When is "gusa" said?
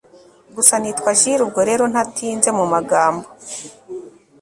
0.55-0.73